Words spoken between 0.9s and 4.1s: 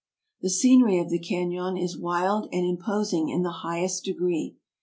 of the canon is wild and imposing in the high est